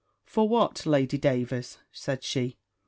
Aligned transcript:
"For 0.25 0.49
what, 0.49 0.87
Lady 0.87 1.19
Davers?" 1.19 1.77
said 1.91 2.23
she. 2.23 2.57